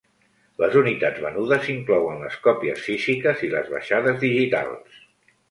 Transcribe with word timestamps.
Les 0.61 0.77
unitats 0.79 1.19
venudes 1.25 1.69
inclouen 1.73 2.17
les 2.23 2.39
còpies 2.47 2.81
físiques 2.87 3.45
i 3.49 3.53
les 3.53 3.71
baixades 3.77 4.21
digitals. 4.27 4.99